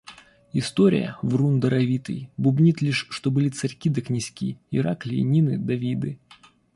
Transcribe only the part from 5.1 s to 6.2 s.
Нины, Давиды.